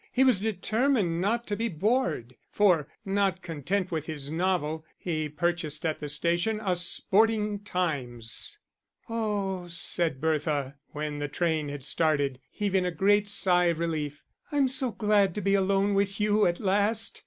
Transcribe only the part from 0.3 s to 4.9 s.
determined not to be bored, for, not content with his novel,